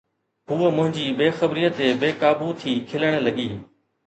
هوءَ 0.49 0.71
منهنجي 0.71 1.13
بي 1.17 1.27
خبريءَ 1.31 1.69
تي 1.77 1.87
بي 2.01 2.09
قابو 2.21 2.49
ٿي 2.61 2.73
کلڻ 2.89 3.13
لڳي 3.25 3.49